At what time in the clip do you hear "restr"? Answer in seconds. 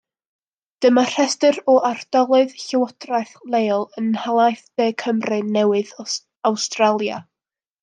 1.09-1.59